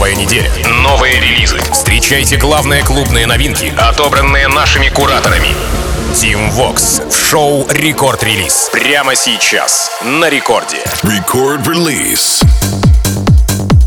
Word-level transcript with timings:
Новая 0.00 0.14
неделя, 0.14 0.50
новые 0.82 1.20
релизы. 1.20 1.58
Встречайте 1.70 2.38
главные 2.38 2.82
клубные 2.82 3.26
новинки, 3.26 3.70
отобранные 3.76 4.48
нашими 4.48 4.88
кураторами. 4.88 5.48
Tim 6.14 6.50
Vox 6.56 7.06
в 7.10 7.28
шоу 7.28 7.66
Record 7.68 8.22
Release. 8.22 8.70
Прямо 8.72 9.14
сейчас 9.14 9.90
на 10.02 10.30
рекорде. 10.30 10.78
Record 11.02 11.66
Release. 11.66 12.42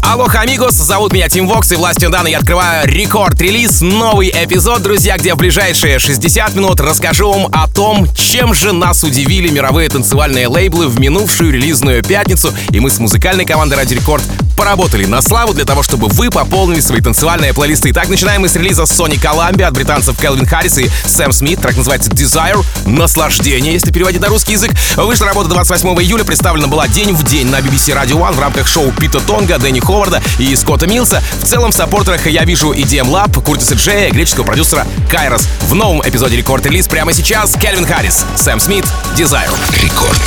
Алло, 0.04 0.28
amigos, 0.31 0.75
зовут 0.76 1.13
меня 1.13 1.27
Тим 1.27 1.47
Вокс 1.47 1.71
и 1.71 1.75
властью 1.75 2.11
данной 2.11 2.32
я 2.32 2.38
открываю 2.38 2.88
Record 2.88 3.28
Release, 3.28 3.81
новый 3.82 4.30
эпизод, 4.30 4.84
друзья, 4.84 5.18
где 5.18 5.34
в 5.34 5.38
ближайшие 5.38 5.98
60 5.98 6.54
минут 6.54 6.80
расскажу 6.80 7.32
вам 7.32 7.48
о 7.52 7.68
том, 7.68 8.07
чем 8.14 8.54
же 8.54 8.73
нас 8.73 9.04
удивили 9.04 9.50
мировые 9.50 9.89
танцевальные 9.89 10.48
лейблы 10.50 10.88
в 10.88 11.00
минувшую 11.00 11.52
релизную 11.52 12.04
пятницу, 12.04 12.54
и 12.70 12.80
мы 12.80 12.91
с 12.91 13.00
музыкальной 13.00 13.45
командой 13.45 13.73
Радио 13.73 13.95
Рекорд 13.95 14.23
поработали 14.55 15.05
на 15.05 15.21
славу 15.21 15.54
для 15.54 15.65
того, 15.65 15.83
чтобы 15.83 16.07
вы 16.07 16.29
пополнили 16.29 16.79
свои 16.79 17.01
танцевальные 17.01 17.54
плейлисты. 17.54 17.91
Итак, 17.91 18.09
начинаем 18.09 18.41
мы 18.41 18.50
с 18.50 18.55
релиза 18.55 18.83
Sony 18.83 19.19
Columbia 19.19 19.65
от 19.65 19.73
британцев 19.73 20.18
Келвин 20.18 20.45
Харрис 20.45 20.78
и 20.78 20.89
Сэм 21.05 21.32
Смит. 21.32 21.61
Трек 21.61 21.78
называется 21.78 22.09
Desire, 22.09 22.64
наслаждение, 22.86 23.73
если 23.73 23.92
переводить 23.92 24.21
на 24.21 24.28
русский 24.28 24.54
язык. 24.54 24.71
Вышла 24.95 25.28
работа 25.28 25.50
28 25.50 25.87
июля, 26.01 26.23
представлена 26.23 26.68
была 26.68 26.87
день 26.87 27.14
в 27.14 27.23
день 27.23 27.47
на 27.47 27.59
BBC 27.59 27.95
Radio 27.95 28.19
One 28.19 28.33
в 28.33 28.39
рамках 28.39 28.68
шоу 28.68 28.92
Пита 28.92 29.19
Тонга, 29.19 29.57
Дэнни 29.57 29.79
Ховарда 29.79 30.21
и 30.39 30.56
Скотта 30.56 30.87
Милса. 30.87 31.21
В 31.42 31.45
целом 31.45 31.71
в 31.71 31.75
саппортерах 31.75 32.28
я 32.28 32.44
вижу 32.45 32.72
EDM 32.73 33.09
Lab, 33.09 33.44
Куртиса 33.44 33.75
Джея, 33.75 34.11
греческого 34.11 34.45
продюсера 34.45 34.86
Кайрос. 35.09 35.47
В 35.61 35.75
новом 35.75 36.02
эпизоде 36.02 36.38
Рекорд 36.38 36.66
Релиз 36.66 36.88
прямо 36.88 37.14
сейчас 37.14 37.53
Кельвин 37.53 37.86
Харрис, 37.86 38.25
Сэм 38.36 38.59
Смит, 38.59 38.86
Desire. 39.16 39.52
Рекорд 39.81 40.22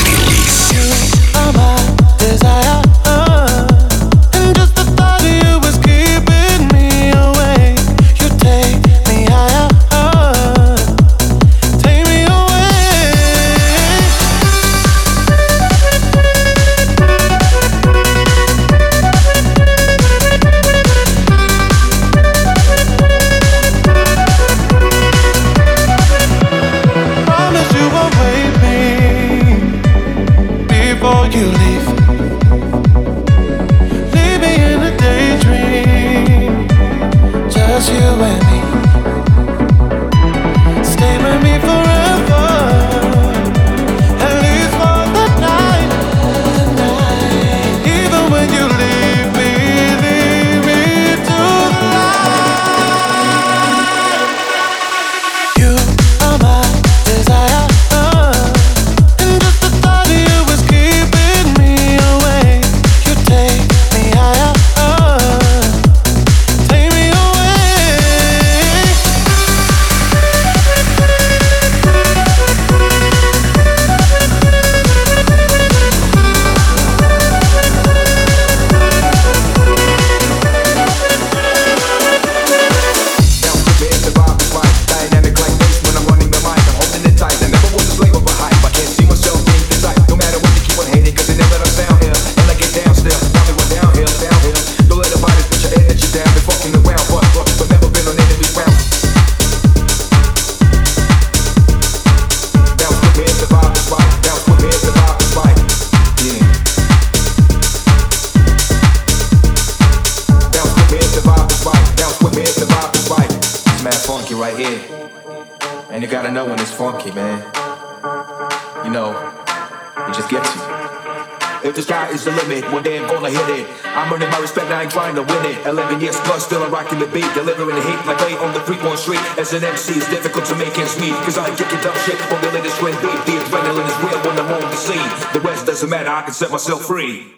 as 129.39 129.53
an 129.53 129.65
MC 129.65 129.95
it's 129.95 130.09
difficult 130.11 130.45
to 130.47 130.55
make 130.57 130.77
ends 130.79 130.99
meet 130.99 131.15
Cause 131.25 131.39
I 131.39 131.49
ain't 131.49 131.61
it 131.61 131.87
up 131.87 131.97
shit. 131.99 132.21
On 132.33 132.41
the 132.41 132.51
latest 132.53 132.77
trend 132.79 133.01
beat 133.01 133.11
The 133.27 133.39
adrenaline 133.39 133.87
is 133.87 133.99
real 134.03 134.21
when 134.27 134.39
I'm 134.39 134.53
on 134.53 134.71
the 134.71 134.77
scene. 134.77 135.11
The 135.33 135.41
rest 135.41 135.67
doesn't 135.67 135.89
matter, 135.89 136.11
I 136.11 136.23
can 136.23 136.33
set 136.33 136.51
myself 136.51 136.85
free 136.85 137.36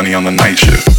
money 0.00 0.14
on 0.14 0.24
the 0.24 0.30
night 0.30 0.56
shift. 0.56 0.89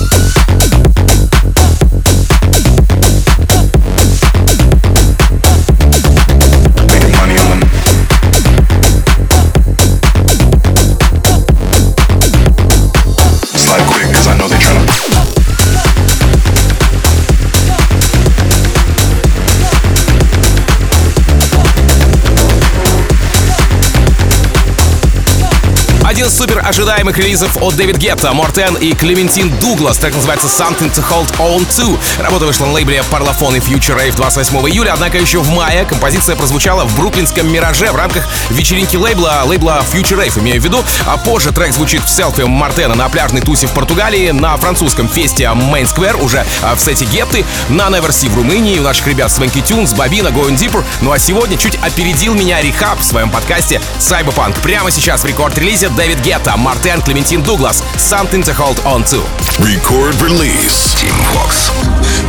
Ожидаемых 26.82 27.16
релизов 27.20 27.62
от 27.62 27.76
Дэвид 27.76 27.98
Гетта, 27.98 28.34
Мортен 28.34 28.74
и 28.76 28.94
Клементин 28.94 29.56
Дуглас. 29.60 29.98
Так 29.98 30.16
называется 30.16 30.48
Something 30.48 30.92
to 30.92 31.04
Hold 31.08 31.32
On 31.38 31.68
To. 31.68 32.00
Работа 32.20 32.48
вышла 32.48 32.66
на 32.66 32.72
лейбле 32.72 33.04
Parlophone 33.12 33.58
и 33.58 33.60
Future 33.60 33.96
Rave 33.96 34.16
28 34.16 34.56
июля, 34.68 34.94
однако 34.94 35.20
еще 35.20 35.42
в 35.42 35.50
мае 35.52 35.86
композиция 35.86 36.36
прозвучала 36.36 36.86
в 36.86 36.96
бруклинском 36.96 37.52
Мираже 37.52 37.92
в 37.92 37.96
рамках 37.96 38.28
вечеринки 38.50 38.96
лейбла, 38.96 39.44
лейбла 39.46 39.84
Future 39.94 40.26
Rave, 40.26 40.40
имею 40.40 40.60
в 40.60 40.66
виду. 40.66 40.84
А 41.06 41.18
позже 41.18 41.52
трек 41.52 41.72
звучит 41.72 42.04
в 42.04 42.10
селфи 42.10 42.42
Мартена 42.42 42.96
на 42.96 43.10
пляжной 43.10 43.42
тусе 43.42 43.68
в 43.68 43.74
Португалии, 43.74 44.32
на 44.32 44.58
французском 44.58 45.08
фесте 45.08 45.44
Main 45.44 45.84
Square 45.84 46.24
уже 46.24 46.44
а, 46.64 46.76
в 46.76 46.80
сете 46.80 47.06
Гетты, 47.06 47.46
на 47.70 47.90
See 47.90 48.28
в 48.28 48.36
Румынии, 48.36 48.80
у 48.80 48.84
наших 48.84 49.06
ребят 49.06 49.32
Свенки 49.32 49.62
Тюнс, 49.62 49.94
Бобина, 49.94 50.30
Going 50.30 50.58
Deeper. 50.58 50.84
Ну 51.02 51.12
а 51.12 51.20
сегодня 51.20 51.58
чуть 51.58 51.76
опередил 51.76 52.34
меня 52.34 52.60
Рехаб 52.60 53.00
в 53.00 53.04
своем 53.04 53.30
подкасте 53.30 53.80
Cyberpunk. 54.00 54.60
Прямо 54.62 54.90
сейчас 54.90 55.22
в 55.22 55.26
рекорд-релизе 55.26 55.90
Дэвид 55.90 56.20
Гетта, 56.22 56.58
Мартен, 56.71 57.03
Клементин 57.03 57.43
Дуглас. 57.43 57.83
Something 57.97 58.43
to 58.43 58.53
hold 58.53 58.79
on 58.85 59.03
to. 59.05 59.19
Record 59.65 60.15
release. 60.21 60.95
Team 61.01 61.17
Vox. 61.35 61.71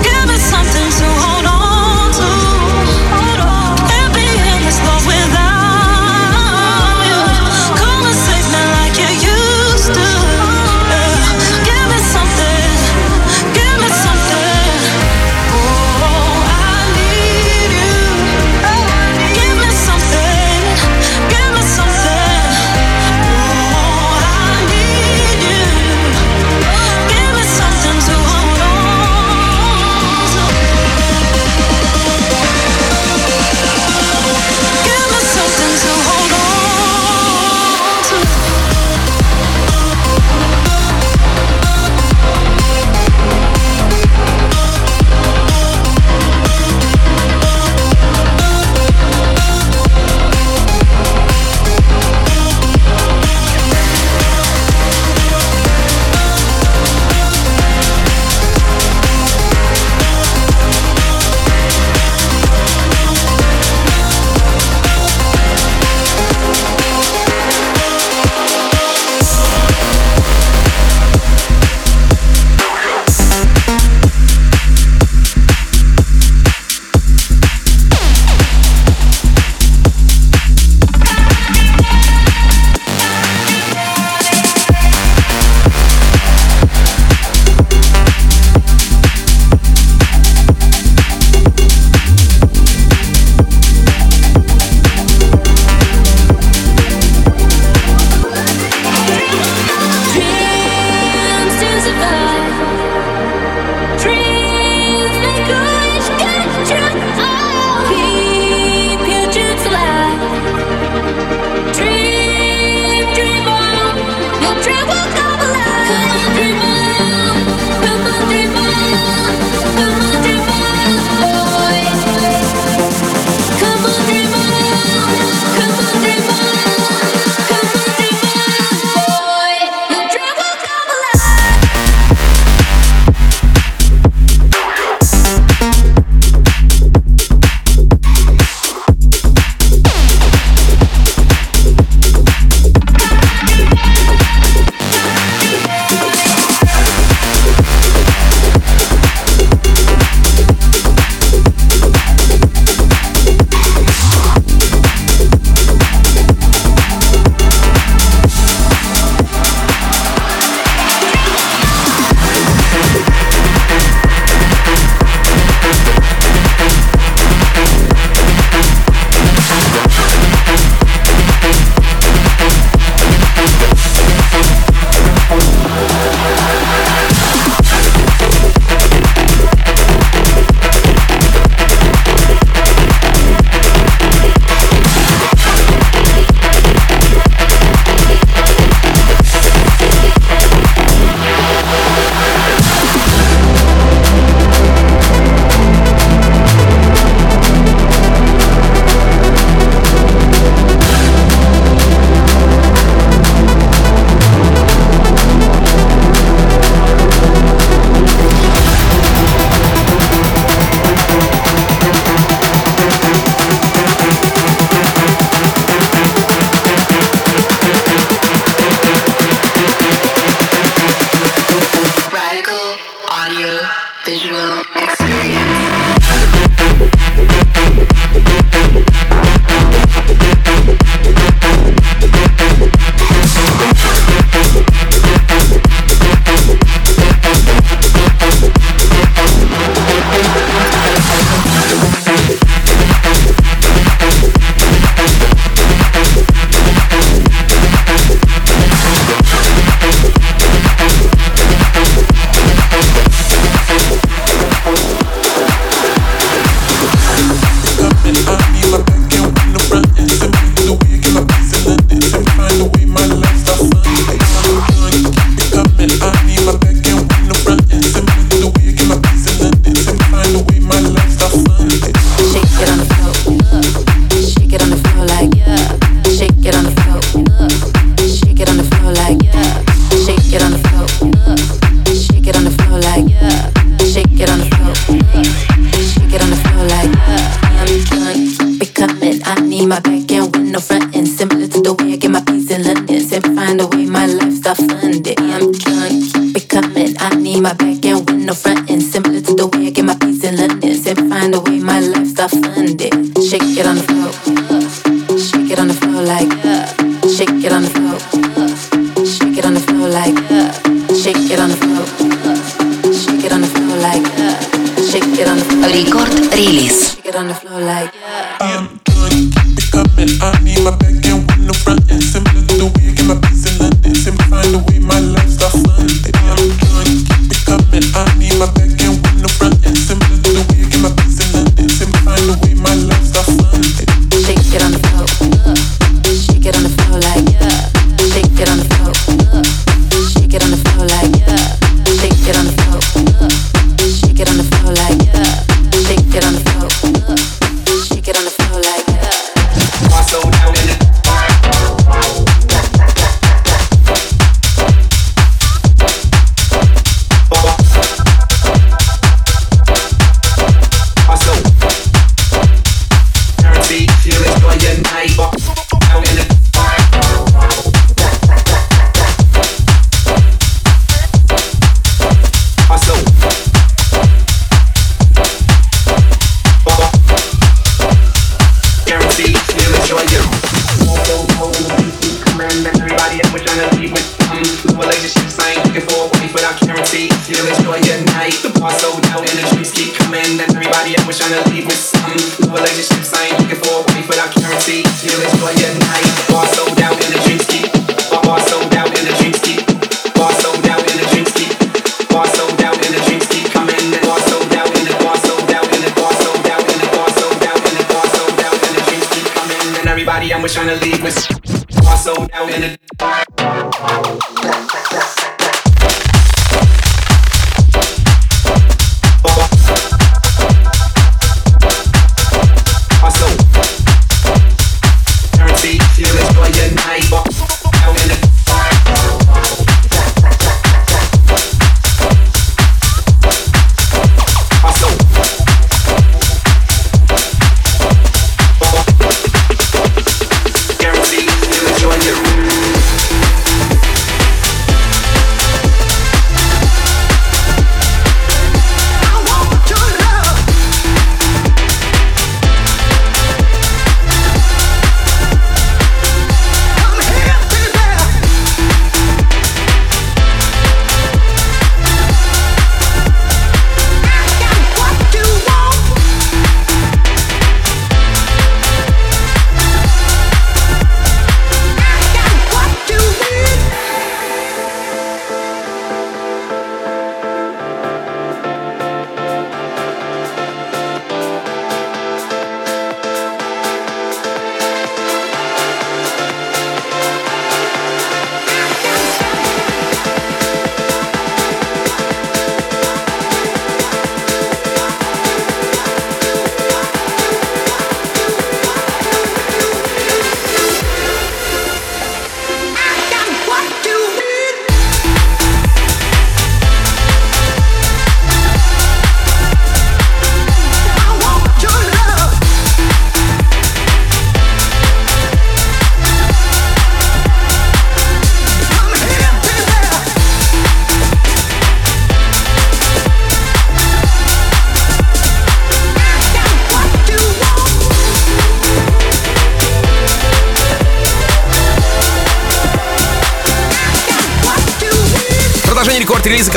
Give 0.01 0.25
me 0.25 0.37
something 0.37 0.89
to 0.99 1.10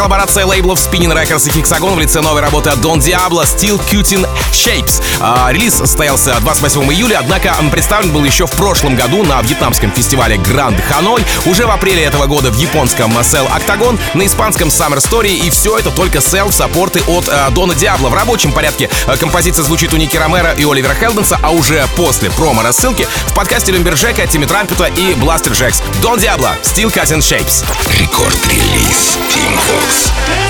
коллаборация 0.05 0.45
лейблов 0.45 0.77
Spinning 0.77 1.11
Records 1.11 1.47
и 1.47 1.59
Hexagon 1.59 1.95
в 1.95 1.99
лице 1.99 2.21
новой 2.21 2.41
работы 2.41 2.69
от 2.69 2.77
Don 2.77 2.99
Diablo 2.99 3.41
Steel 3.43 3.81
Cutin 3.89 4.27
Shapes. 4.51 5.01
А, 5.19 5.51
релиз 5.51 5.73
состоялся 5.73 6.35
28 6.41 6.93
июля, 6.93 7.17
однако 7.21 7.55
представлен 7.71 8.11
был 8.11 8.23
еще 8.23 8.45
в 8.45 8.51
прошлом 8.51 8.95
году 8.95 9.23
на 9.23 9.41
вьетнамском 9.41 9.91
фестивале 9.91 10.35
Grand 10.35 10.79
Hanoi, 10.91 11.25
уже 11.47 11.65
в 11.65 11.71
апреле 11.71 12.03
этого 12.03 12.27
года 12.27 12.51
в 12.51 12.55
японском 12.55 13.17
Cell 13.17 13.49
Octagon, 13.51 13.99
на 14.13 14.27
испанском 14.27 14.67
Summer 14.67 14.97
Story, 14.97 15.37
и 15.37 15.49
все 15.49 15.75
это 15.75 15.89
только 15.89 16.21
селф-саппорты 16.21 17.01
от 17.07 17.27
э, 17.27 17.49
Дона 17.49 17.73
Диабло. 17.73 18.09
В 18.09 18.13
рабочем 18.13 18.51
порядке 18.51 18.91
э, 19.07 19.17
композиция 19.17 19.63
звучит 19.65 19.91
у 19.91 19.97
Ники 19.97 20.17
Ромера 20.17 20.51
и 20.51 20.65
Оливера 20.65 20.93
Хелденса, 20.93 21.39
а 21.41 21.49
уже 21.49 21.83
после 21.97 22.29
промо-рассылки 22.29 23.07
в 23.25 23.33
подкасте 23.33 23.71
Люмберджека, 23.71 24.27
Тимми 24.27 24.45
Трампета 24.45 24.85
и 24.85 25.15
Бластер 25.15 25.53
Джекс. 25.53 25.81
Дон 26.03 26.19
Диабло, 26.19 26.55
Steel 26.61 26.93
Cutin 26.93 27.21
Shapes. 27.21 27.65
Рекорд-релиз 27.99 29.17
Team 29.33 29.57
Vox. 29.67 29.94
Yeah. 29.95 30.44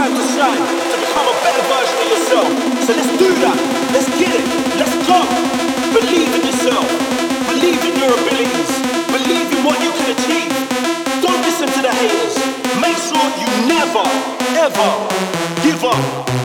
time 0.00 0.16
to 0.16 0.26
shine, 0.32 0.56
to 0.56 0.96
become 0.96 1.28
a 1.28 1.36
better 1.44 1.64
version 1.68 1.96
of 2.00 2.08
yourself. 2.08 2.48
So 2.88 2.90
let's 2.96 3.12
do 3.20 3.28
that. 3.44 3.58
Let's 3.92 4.08
get 4.16 4.32
it. 4.32 4.46
Let's 4.80 4.96
go. 5.04 5.20
Believe 5.92 6.32
in 6.36 6.42
yourself. 6.48 6.88
Believe 7.52 7.84
in 7.84 7.94
your 8.00 8.08
abilities. 8.08 8.70
Believe 9.12 9.48
in 9.52 9.60
what 9.60 9.76
you 9.84 9.92
can 9.92 10.08
achieve. 10.16 10.52
Don't 11.20 11.42
listen 11.44 11.68
to 11.68 11.80
the 11.84 11.92
haters. 11.92 12.36
Make 12.80 12.96
sure 12.96 13.26
you 13.44 13.48
never, 13.68 14.06
ever 14.56 14.90
give 15.60 15.84
up. 15.84 16.39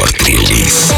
Record 0.00 0.89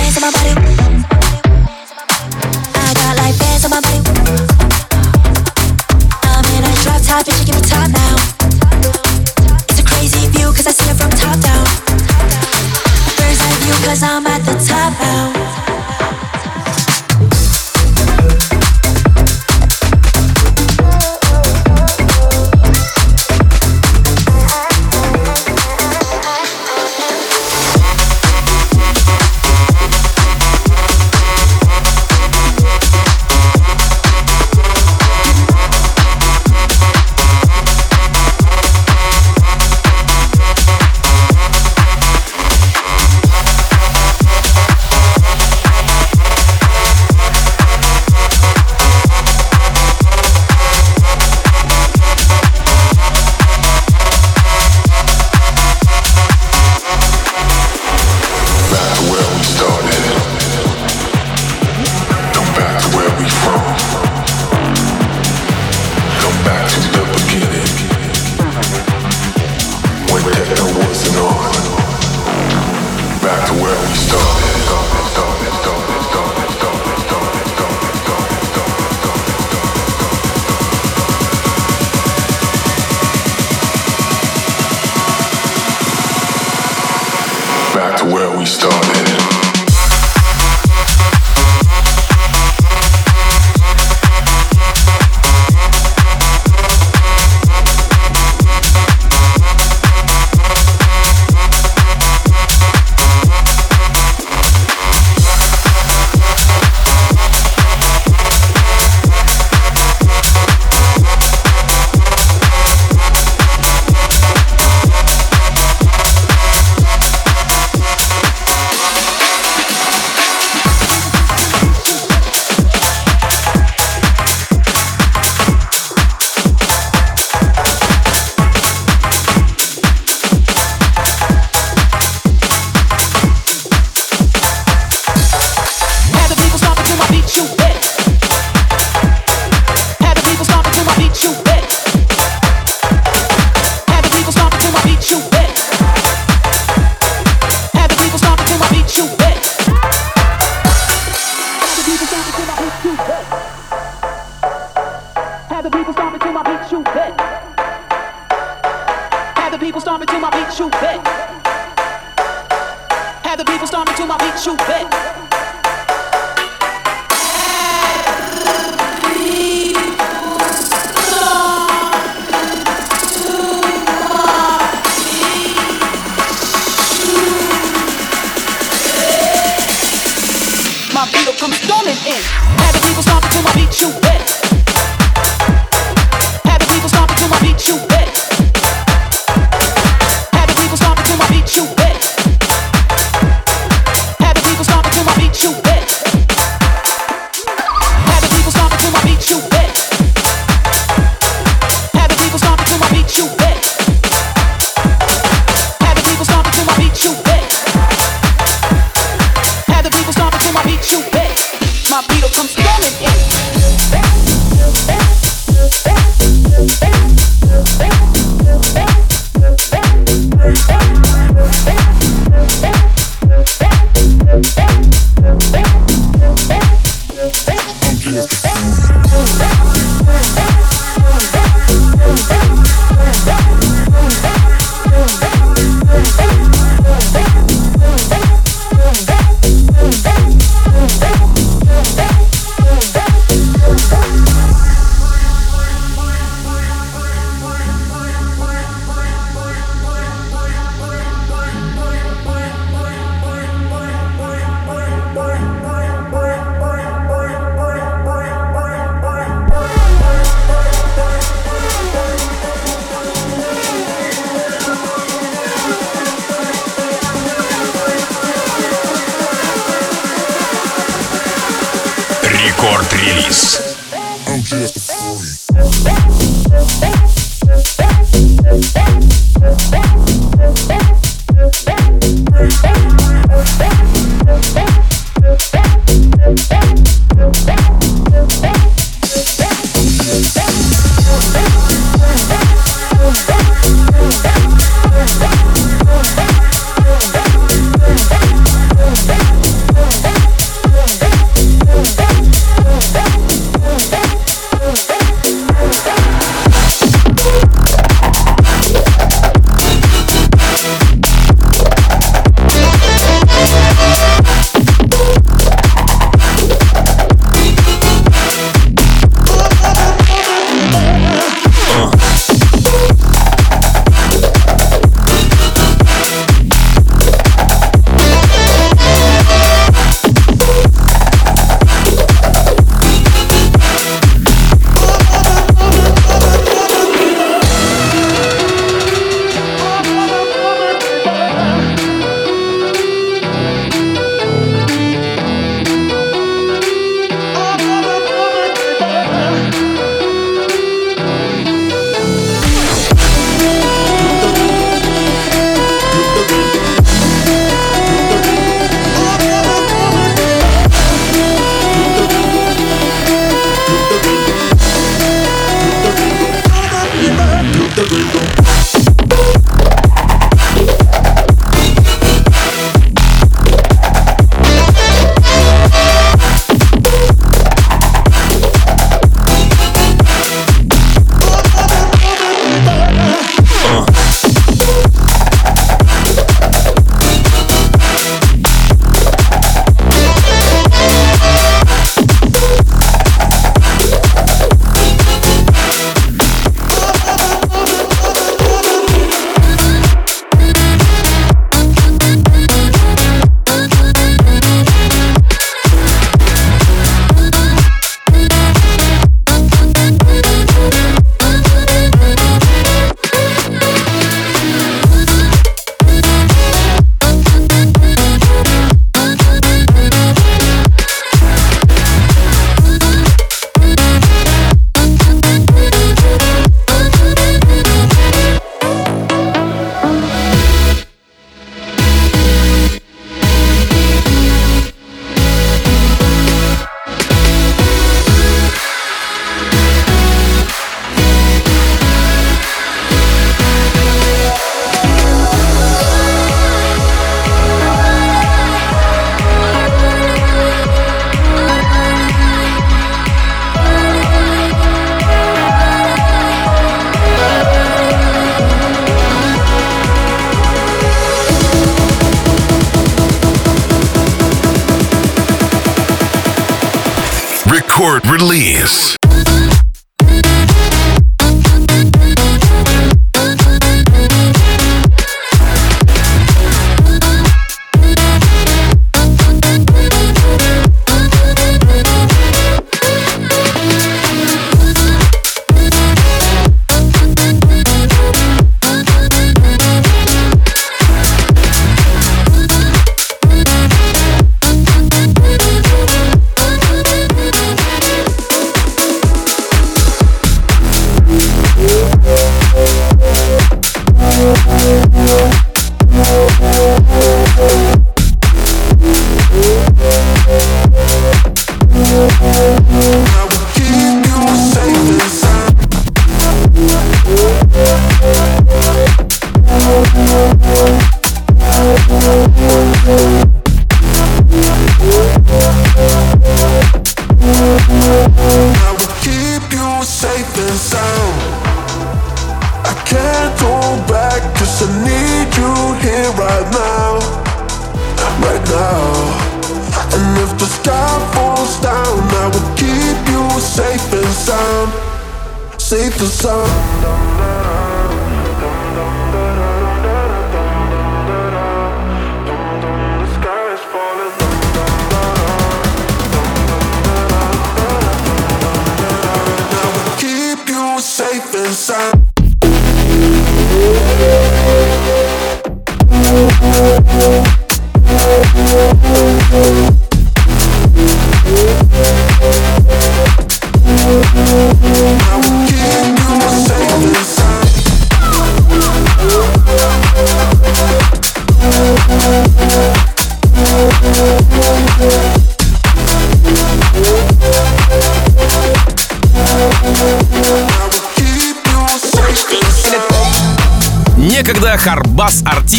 glorious. 468.62 469.01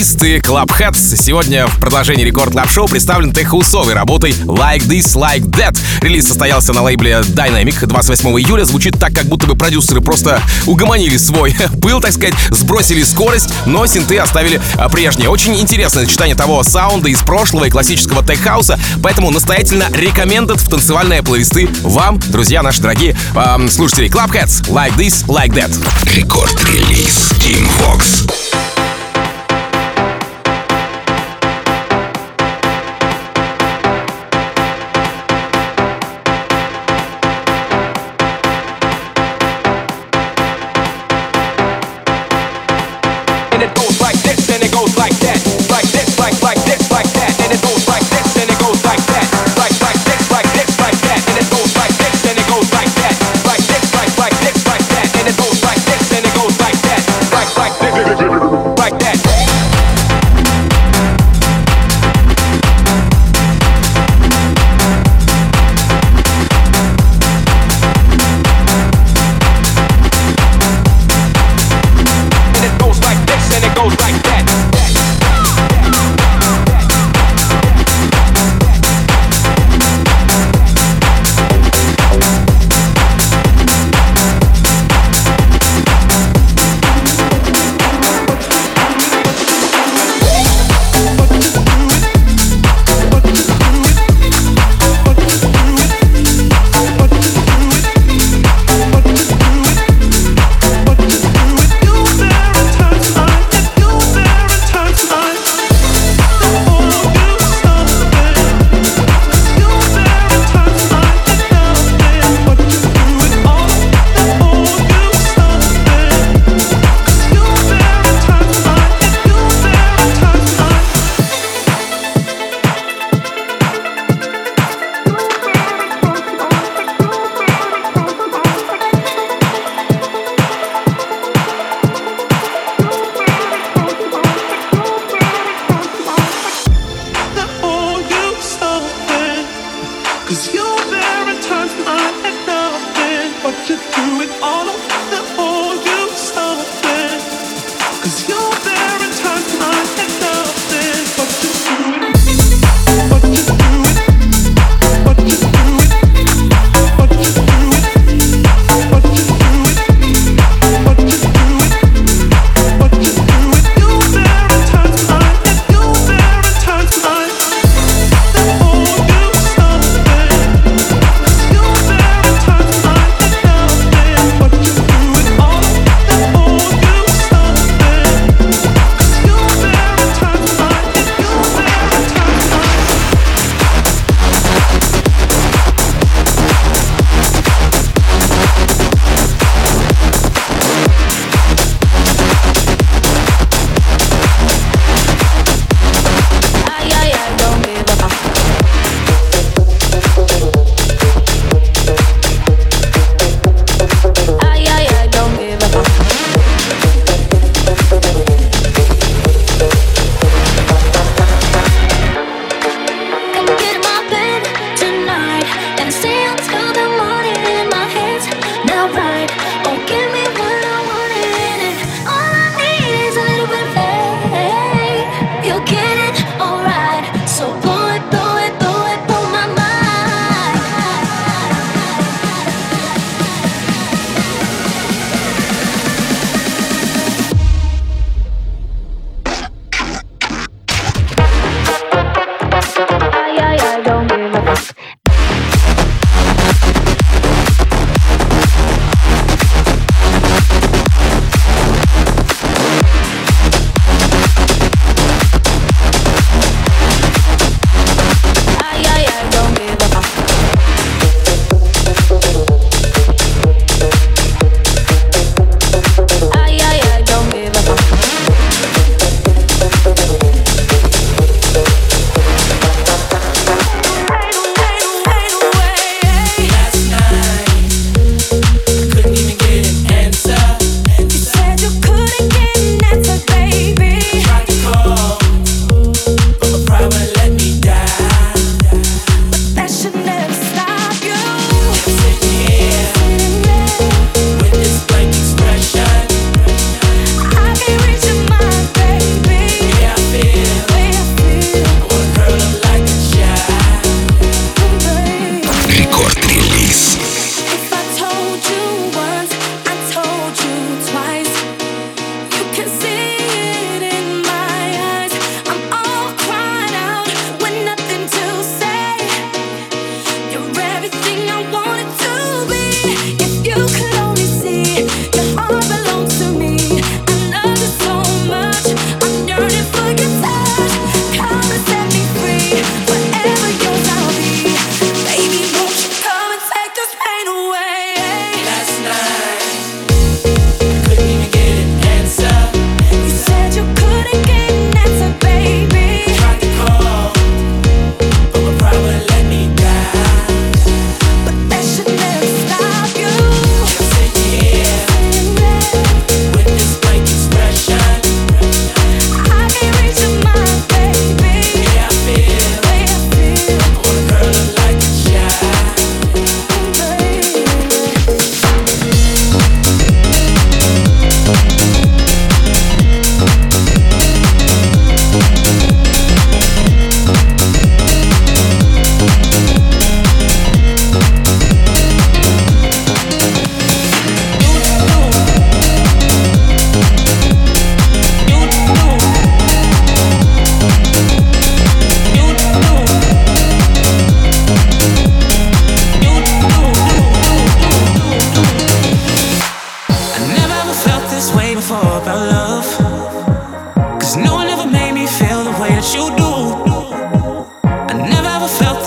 Release. 0.04 0.14
Hardbass-артисты 0.14 0.38
Clubheads. 0.40 1.22
Сегодня 1.22 1.66
в 1.68 1.80
продолжении 1.80 2.26
Record 2.26 2.52
Club 2.52 2.70
Show 2.70 2.88
представлен 2.88 3.32
теххаусовой 3.32 3.94
работой 3.94 4.32
Like 4.32 4.80
This, 4.80 5.16
Like 5.16 5.44
That. 5.52 5.78
Релиз 6.02 6.28
состоялся 6.28 6.74
на 6.74 6.82
лейбле 6.82 7.22
Dynamic 7.22 7.86
28 7.86 8.28
июля. 8.40 8.66
Звучит 8.66 9.00
так, 9.00 9.14
как 9.14 9.26
будто 9.26 9.48
бы 9.48 9.56
продюсеры 9.56 10.02
просто 10.02 10.42
угомонили 10.66 11.16
свой 11.16 11.56
пыл, 11.82 12.02
так 12.02 12.12
сказать, 12.12 12.34
сбросили 12.52 13.04
скорость, 13.04 13.54
но 13.66 13.86
синты 13.86 14.18
оставили 14.18 14.62
а, 14.76 14.90
прежние. 14.90 15.30
Очень 15.30 15.58
интересное 15.58 16.06
сочетание 16.06 16.36
того 16.36 16.64
саунда 16.64 17.10
из 17.10 17.20
прошлого 17.20 17.66
и 17.66 17.70
классического 17.70 18.26
теххауса, 18.26 18.78
поэтому 19.02 19.32
настоятельно 19.32 19.86
рекомендую 19.94 20.60
в 20.60 20.70
танцевальные 20.70 21.24
плейлисты 21.24 21.70
вам, 21.82 22.20
друзья 22.30 22.62
наши 22.62 22.82
дорогие 22.82 23.16
эм, 23.36 23.70
слушатели 23.70 24.10
Clubheads. 24.10 24.68
Like 24.70 24.96
This, 24.98 25.26
Like 25.28 25.54
That. 25.54 25.72
Рекорд-релиз 26.14 27.32
Team 27.40 27.68
Vox. 27.80 28.53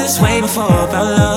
this 0.06 0.20
way 0.20 0.40
before 0.40 0.66
about 0.66 1.18
love. 1.18 1.35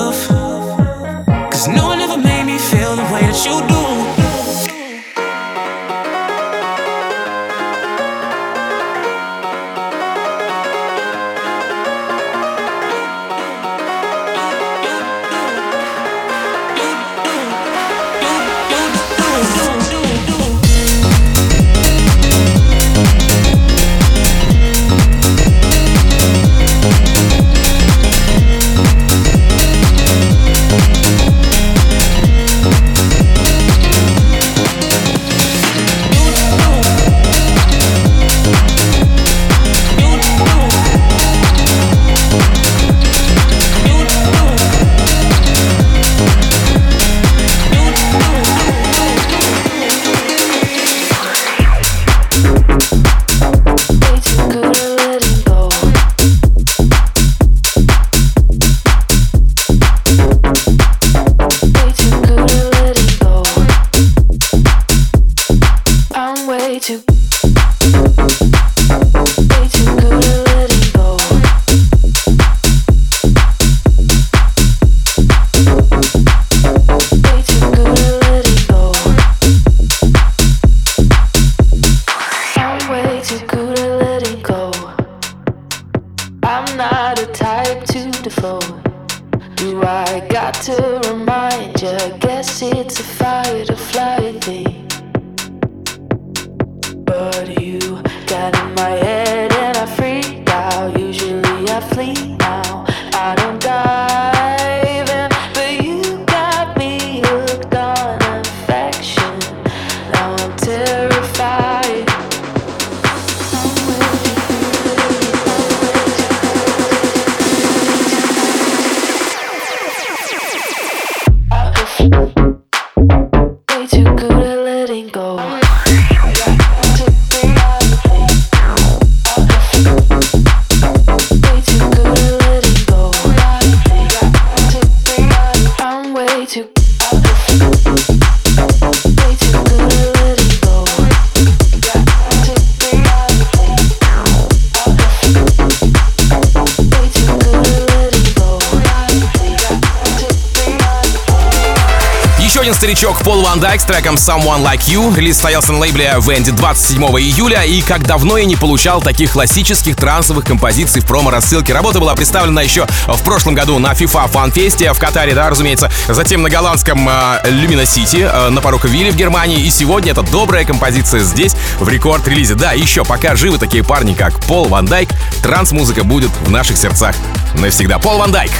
Ван 153.60 153.72
Дайк 153.72 153.82
с 153.82 153.84
треком 153.84 154.14
Someone 154.14 154.64
Like 154.64 154.86
You. 154.88 155.14
Релиз 155.14 155.36
стоялся 155.36 155.72
на 155.72 155.80
лейбле 155.80 156.14
Венди 156.18 156.50
27 156.50 157.02
июля, 157.20 157.62
и 157.62 157.82
как 157.82 158.06
давно 158.06 158.38
я 158.38 158.46
не 158.46 158.56
получал 158.56 159.02
таких 159.02 159.32
классических 159.32 159.96
трансовых 159.96 160.46
композиций 160.46 161.02
в 161.02 161.04
промо-рассылке. 161.04 161.74
Работа 161.74 162.00
была 162.00 162.14
представлена 162.14 162.62
еще 162.62 162.86
в 163.06 163.22
прошлом 163.22 163.54
году 163.54 163.78
на 163.78 163.92
FIFA 163.92 164.32
Fan 164.32 164.50
Fest 164.50 164.90
в 164.94 164.98
Катаре, 164.98 165.34
да, 165.34 165.50
разумеется. 165.50 165.92
Затем 166.08 166.40
на 166.40 166.48
голландском 166.48 167.06
э, 167.06 167.12
Lumina 167.50 167.82
City, 167.82 168.22
э, 168.22 168.48
на 168.48 168.62
Паруковиле 168.62 169.10
в 169.10 169.16
Германии. 169.16 169.60
И 169.60 169.68
сегодня 169.68 170.12
это 170.12 170.22
добрая 170.22 170.64
композиция 170.64 171.20
здесь, 171.20 171.54
в 171.80 171.86
рекорд-релизе. 171.86 172.54
Да, 172.54 172.72
еще 172.72 173.04
пока 173.04 173.36
живы 173.36 173.58
такие 173.58 173.84
парни, 173.84 174.14
как 174.14 174.40
Пол 174.46 174.68
Ван 174.68 174.86
Дайк, 174.86 175.10
транс-музыка 175.42 176.02
будет 176.02 176.30
в 176.46 176.50
наших 176.50 176.78
сердцах 176.78 177.14
навсегда. 177.56 177.98
Пол 177.98 178.16
Ван 178.16 178.32
Дайк, 178.32 178.52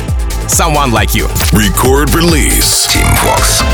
Someone 0.47 0.91
Like 0.91 1.15
You. 1.15 1.27
Record 1.53 2.13
release. 2.13 2.87
Team 2.93 3.09
Vox. 3.25 3.65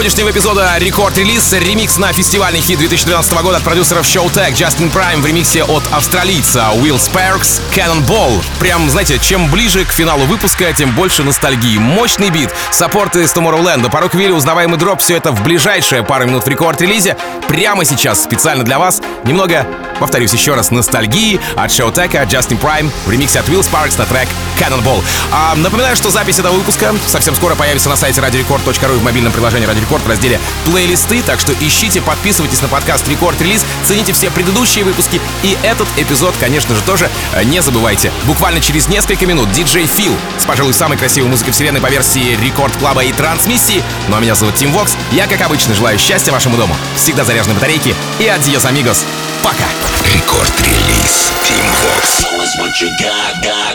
Сегодняшнего 0.00 0.30
эпизода 0.30 0.78
рекорд-релиз, 0.78 1.52
ремикс 1.52 1.98
на 1.98 2.10
фестивальный 2.14 2.60
хит 2.60 2.78
2012 2.78 3.42
года 3.42 3.58
от 3.58 3.62
продюсеров 3.62 4.06
Showtech 4.06 4.52
Justin 4.52 4.90
Prime 4.90 5.20
в 5.20 5.26
ремиксе 5.26 5.62
от 5.62 5.82
австралийца 5.92 6.70
Will 6.76 6.96
Sparks 6.96 7.60
Cannonball. 7.70 8.42
Прям, 8.58 8.88
знаете, 8.88 9.18
чем 9.18 9.50
ближе 9.50 9.84
к 9.84 9.92
финалу 9.92 10.24
выпуска, 10.24 10.72
тем 10.72 10.94
больше 10.94 11.22
ностальгии. 11.22 11.76
Мощный 11.76 12.30
бит, 12.30 12.48
саппорты 12.70 13.24
из 13.24 13.34
Tomorrowland, 13.34 13.90
порог 13.90 14.14
Вилли, 14.14 14.32
узнаваемый 14.32 14.78
дроп, 14.78 15.00
все 15.00 15.16
это 15.16 15.32
в 15.32 15.42
ближайшие 15.42 16.02
пару 16.02 16.24
минут 16.24 16.44
в 16.44 16.48
рекорд-релизе. 16.48 17.18
Прямо 17.46 17.84
сейчас, 17.84 18.22
специально 18.22 18.64
для 18.64 18.78
вас, 18.78 19.02
немного, 19.24 19.66
повторюсь 20.00 20.32
еще 20.32 20.54
раз, 20.54 20.70
ностальгии 20.70 21.40
от 21.54 21.70
Showtech, 21.70 22.10
Justin 22.28 22.58
Prime 22.60 22.90
в 23.06 23.10
ремиксе 23.10 23.38
от 23.38 23.48
Will 23.48 23.60
Sparks 23.60 23.96
на 23.98 24.06
трек 24.06 24.28
Cannonball. 24.58 25.04
А, 25.30 25.54
напоминаю, 25.54 25.94
что 25.94 26.10
запись 26.10 26.38
этого 26.38 26.56
выпуска 26.56 26.94
совсем 27.06 27.34
скоро 27.36 27.54
появится 27.54 27.88
на 27.88 27.96
сайте 27.96 28.20
radiorecord.ru 28.20 28.96
и 28.96 28.98
в 28.98 29.02
мобильном 29.04 29.32
приложении 29.32 29.68
Radio 29.68 29.86
Record 29.86 30.02
в 30.04 30.08
разделе 30.08 30.40
«Плейлисты», 30.64 31.22
так 31.22 31.38
что 31.38 31.52
ищите, 31.60 32.00
подписывайтесь 32.00 32.60
на 32.62 32.68
подкаст 32.68 33.06
«Record 33.08 33.40
Release», 33.40 33.64
цените 33.84 34.12
все 34.12 34.30
предыдущие 34.30 34.84
выпуски 34.84 35.20
и 35.42 35.56
этот 35.62 35.88
эпизод, 35.96 36.34
конечно 36.40 36.74
же, 36.74 36.82
тоже 36.82 37.10
э, 37.34 37.44
не 37.44 37.62
забывайте. 37.62 38.10
Буквально 38.26 38.60
через 38.60 38.88
несколько 38.88 39.26
минут 39.26 39.52
диджей 39.52 39.86
Фил 39.86 40.16
с, 40.38 40.44
пожалуй, 40.44 40.72
самой 40.72 40.98
красивой 40.98 41.28
музыкой 41.28 41.52
вселенной 41.52 41.80
по 41.80 41.88
версии 41.88 42.36
Record 42.42 42.76
Club 42.76 42.98
а 42.98 43.04
и 43.04 43.12
Трансмиссии. 43.12 43.82
Ну 44.08 44.16
а 44.16 44.20
меня 44.20 44.34
зовут 44.34 44.54
Тим 44.54 44.72
Вокс. 44.72 44.96
Я, 45.12 45.26
как 45.26 45.40
обычно, 45.42 45.74
желаю 45.74 45.98
счастья 45.98 46.32
вашему 46.32 46.56
дому, 46.56 46.74
всегда 46.96 47.24
заряженной 47.24 47.54
батарейки 47.54 47.94
и 48.18 48.26
adiós, 48.26 48.64
amigos. 48.64 49.04
Пока! 49.43 49.67
Рекорд-релиз 50.03 51.31
Team 51.45 51.67
Vox. 51.81 52.05
Show 52.21 52.41
us 52.41 52.57
what 52.59 52.81
you 52.81 52.89
got 52.99 53.35
when 53.43 53.65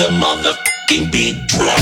the 0.00 0.08
motherfucking 0.08 1.12
beat 1.12 1.46
drops. 1.46 1.79